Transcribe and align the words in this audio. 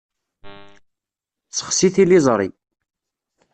Sexsi 1.57 1.89
tiliẓṛi. 1.95 2.47